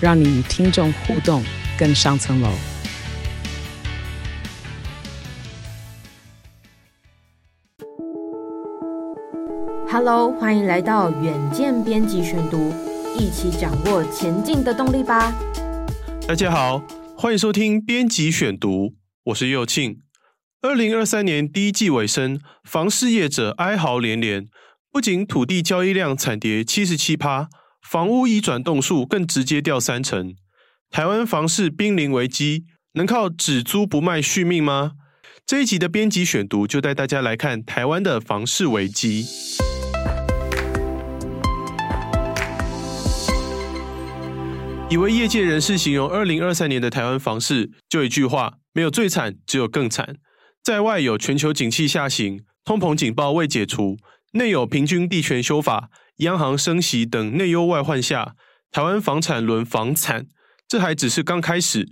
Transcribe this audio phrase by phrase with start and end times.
[0.00, 1.42] 让你与听众互动
[1.76, 2.48] 更上层楼。
[9.90, 12.72] Hello，欢迎来到远见编辑选读，
[13.18, 15.34] 一起掌握前进的动力吧。
[16.28, 16.80] 大家好，
[17.16, 20.02] 欢迎收听编辑选读，我是佑庆。
[20.62, 24.46] 二零二三年第一季尾声，房事业者哀嚎连连。
[24.92, 27.48] 不仅土地交易量惨跌七十七趴，
[27.90, 30.34] 房屋已转栋数更直接掉三成。
[30.90, 34.92] 台湾房市濒临危机，能靠只租不卖续命吗？
[35.46, 39.24] 这一集的编辑选读就带大家来看台湾的房市危机。
[44.90, 50.16] 一位业界人士形容二零二三年的台湾房市，就一句话：没有最惨，只有更惨。
[50.62, 53.96] 在外有全球景气下行，通膨警报未解除。
[54.32, 55.88] 内有平均地权修法、
[56.18, 58.34] 央行升息等内忧外患下，
[58.70, 60.26] 台湾房产沦房惨，
[60.66, 61.88] 这还只是刚开始。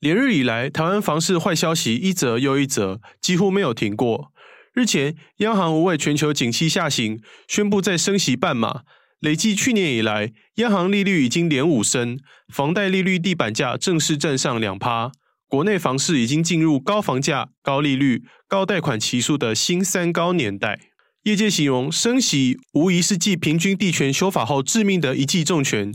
[0.00, 4.32] 连日以来，台湾房市坏消息一则又一则，几乎没有停过。
[4.74, 8.82] 日前，央行无畏全球景气下行，宣布再升息半码。
[9.20, 12.18] 累计去年以来，央行利率已经连五升，
[12.52, 15.10] 房贷利率地板价正式站上两趴。
[15.48, 20.78] 国内房市已经进入高房价、高利率、高贷款期数的新三高年代。
[21.24, 25.90] 业界形容升息无疑是继平均地权修法后致命的一记重拳，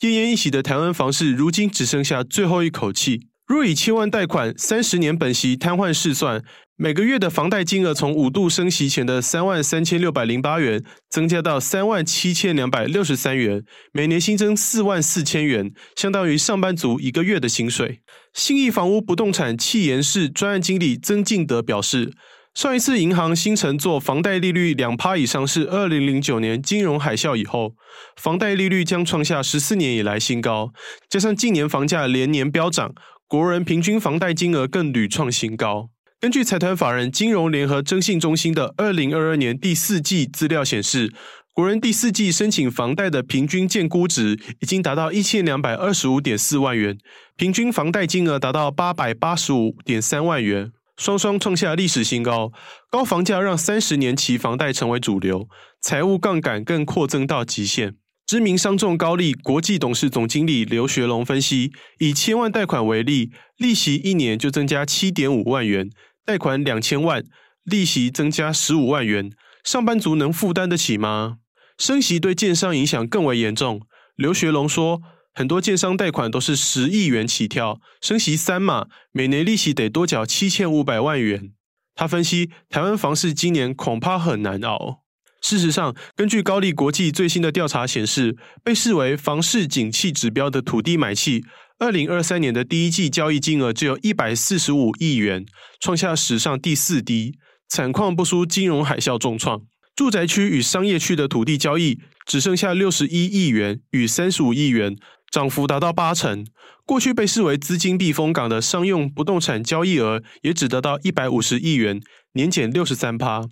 [0.00, 3.22] 奄奄一息的台湾房市如今只剩下最后一口气。
[3.46, 6.44] 若以千万贷款、三十年本息瘫痪试算，
[6.76, 18.02] 每个月的房贷金额从五度升息前的三万三千六百零八元，增加到三万七千两百六十三元，每年新增四万四千元，相当于上班族一个月的薪水。
[18.34, 22.12] 信义房屋不动产企研室专案经理曾敬德表示。
[22.56, 27.74] 上一次银行新承做房贷利率两趴以上是二零零九年金融海啸以后，
[28.16, 30.72] 房贷利率将创下十四年以来新高。
[31.10, 32.94] 加上近年房价连年飙涨，
[33.28, 35.90] 国人平均房贷金额更屡创新高。
[36.18, 41.12] 根据财团法人金融联合征信中心的二零二二年第四季资料显示，
[41.52, 46.96] 国人第四季申请房贷的平均建估值已经达到一千两百二十五点四万元，
[47.36, 50.72] 平均房贷金额达到八百八十五点三万元。
[50.96, 52.52] 双双创下历史新高，
[52.90, 55.46] 高房价让三十年期房贷成为主流，
[55.80, 57.96] 财务杠杆更扩增到极限。
[58.26, 65.90] 知名商仲高利国际董事总经理刘学龙分析，以千万贷款为例，利息一年就增加七点五万元，
[66.24, 67.22] 贷款两千万，
[67.64, 69.30] 利息增加十五万元，
[69.62, 71.36] 上班族能负担得起吗？
[71.76, 73.82] 升息对建商影响更为严重。
[74.16, 75.02] 刘学龙说。
[75.38, 81.52] 很多建商贷款都是十亿元起跳，升息三码，每年利息得多缴七千五百万元。
[81.94, 85.02] 他分析，台湾房市今年恐怕很难熬。
[85.42, 91.44] 事实上，根据高利国际最新的调查显示，被视为房市景气指标的土地买气，
[91.78, 95.44] 二零二三年的第一季交易金额只有一百四十五亿元，
[95.78, 97.34] 创下史上第四低，
[97.68, 99.60] 惨况不输金融海啸重创。
[99.94, 104.96] 住宅区与商业区的土地交易只剩下六十一亿元与三十五亿元。
[105.30, 106.46] 涨幅达到八成，
[106.84, 112.00] 过去被视为资金避风港的商用不动产交易额也只得到一百五十亿元，
[112.32, 113.48] 年减六十三趴，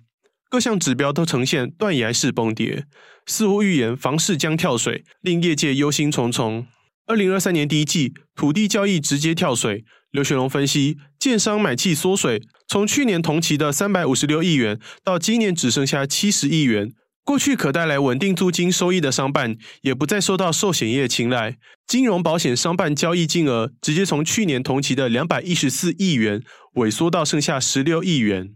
[0.49, 2.85] 各项指标都呈现断崖式崩跌，
[3.25, 6.65] 似乎预言房市将跳水，令业界忧心忡忡。
[7.07, 16.93] 二零二三年第一季土地交易直接跳水，刘学龙分析，建商买气缩水，从去年同期的三百五十六亿元，到今年只剩下七十亿元。
[17.25, 21.57] 过去可带来稳定租金收益的商办，也不再受到寿险业青睐。
[21.87, 26.43] 金融保险商办交易金额直接从去年同期的两百一十四亿元
[26.75, 28.51] 萎缩到剩下十六亿元。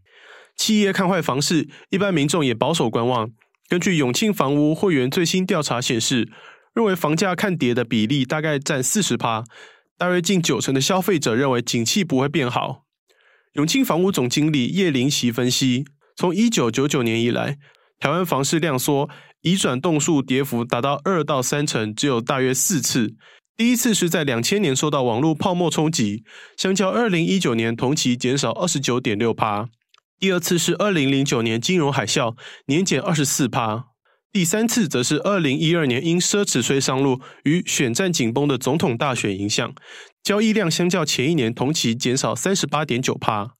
[0.55, 3.31] 企业看坏房市，一般民众也保守观望。
[3.67, 6.29] 根据永庆房屋会员最新调查显示，
[6.75, 9.43] 认为房价看跌的比例大概占四十趴，
[9.97, 12.83] 大约近九成的消费者认为景气不会变好。
[13.53, 17.57] 永庆房屋总经理叶林奇分析，从一九九九年以来。
[17.99, 19.09] 台湾房市量缩，
[19.41, 23.15] 移转栋数跌幅达到二到三成，只有大约四次。
[23.57, 26.23] 第一次是在两千年受到网络泡沫冲击，
[26.55, 29.67] 相较二零一九年同期减少二十九点六趴。
[30.17, 32.37] 第二次是二零零九年金融海啸，
[32.67, 33.85] 年减二十四趴。
[34.31, 39.73] 第三次则是二零一二年因奢侈税上路与选战紧绷的总统大选影响，
[40.23, 43.55] 交易量相较前一年同期减少三十八点九趴。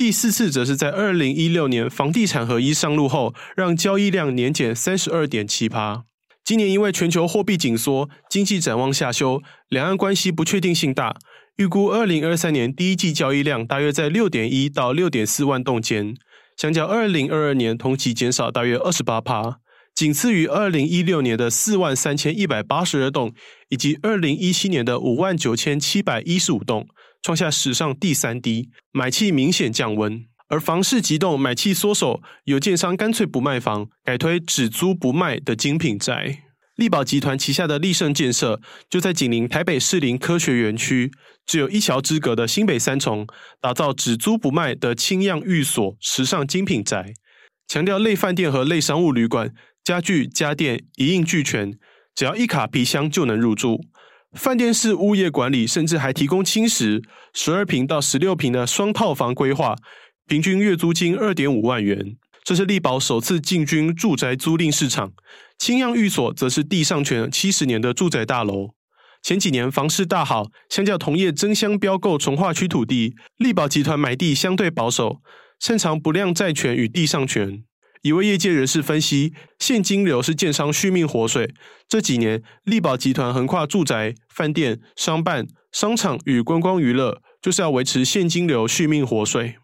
[0.00, 6.04] 第四次则是在二零一六年房地产合一上路后，让交易量年减三十二点七趴。
[6.42, 11.18] 今年因为全球货币紧缩、经济展望下修、两岸关系不确定性大，
[11.58, 16.14] 预估二零二三年第一季交易量大约在六点一到六点四万栋间，
[16.56, 19.58] 相较二零二二年同期减少大约二十八趴，
[19.94, 23.34] 仅次于二零一六年的四万三千一百八十二栋，
[23.68, 26.88] 以及二零一七年的五万九千七百一十五栋，
[27.22, 30.24] 创下史上第三低，买气明显降温。
[30.48, 36.44] 而房市急冻，买气缩手，有建商干脆不卖房，改推只租不卖的精品宅。
[36.76, 41.12] 力宝集团旗下的力盛建设就在紧邻台北士林科学园区，
[41.44, 43.26] 只有一桥之隔的新北三重，
[43.60, 47.12] 打造只租不卖的轻样寓所时尚精品宅，
[47.68, 49.52] 强调类饭店和类商务旅馆，
[49.84, 51.78] 家具家电一应俱全，
[52.14, 53.84] 只要一卡皮箱就能入住。
[54.32, 57.02] 饭店式物业管理，甚至还提供轻食，
[57.34, 59.76] 十二平到十六平的双套房规划。
[60.26, 65.12] 平均月租金二点五万元，这是力宝首次进军住宅租赁市场。
[65.58, 68.70] 青漾寓所则是地上权七十年的住宅大楼。
[69.20, 75.20] 前几年房市大好，相较同业争相标购从化区土地，力宝集团买地相对保守，
[75.58, 77.64] 擅长不良债权与地上权。
[78.02, 81.52] 一位业界人士分析，现金流是建商续命活水。
[81.86, 89.56] 这几年，力宝集团横跨住宅、饭店、商办、商场与观光娱乐，就是要维持现金流续命活水。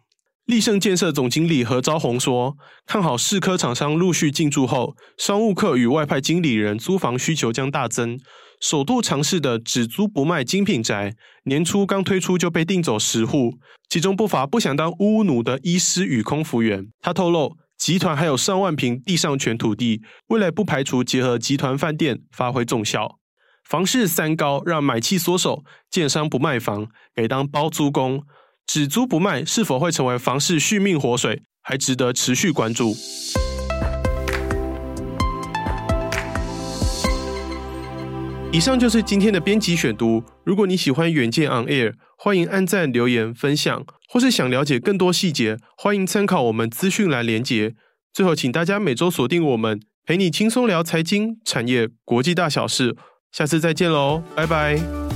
[0.44, 8.20] 力盛建设总经理何昭宏说：“看好市科厂商陆续进驻后，商务客与外派经理人租房需求将大增。
[8.60, 13.54] 首度尝试的只租不卖精品宅，年初刚推出就被订走十户，
[13.88, 17.56] 其中不乏不想当屋奴的医师与空服员。”他透露，
[17.86, 23.20] 集团还有上万坪地上权土地，未来不排除结合集团饭店发挥重效。
[23.62, 28.24] 房市三高让买气缩手，建商不卖房，给当包租公。
[28.66, 32.92] 只租不卖是否会成为房市续命活水，还值得持续关注。
[38.50, 40.24] 以上就是今天的编辑选读。
[40.44, 41.94] 如果你喜欢远见 On Air，
[42.26, 47.76] 欢迎按赞、留言、分享，或是想了解更多细节，欢迎参考我们资讯栏连结。
[48.12, 52.96] 最后，请大家每周锁定我们，陪你轻松聊财经、产业、国际大小事。
[53.30, 55.15] 下次再见喽，拜拜。